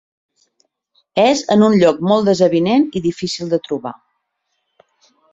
[1.23, 3.93] És en un lloc molt desavinent i difícil de trobar.